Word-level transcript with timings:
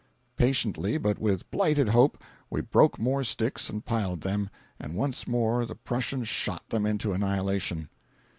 Patiently, 0.35 0.97
but 0.97 1.19
with 1.19 1.51
blighted 1.51 1.89
hope, 1.89 2.23
we 2.49 2.59
broke 2.61 2.97
more 2.97 3.23
sticks 3.23 3.69
and 3.69 3.85
piled 3.85 4.21
them, 4.21 4.49
and 4.79 4.95
once 4.95 5.27
more 5.27 5.63
the 5.63 5.75
Prussian 5.75 6.23
shot 6.23 6.67
them 6.69 6.87
into 6.87 7.11
annihilation. 7.13 7.87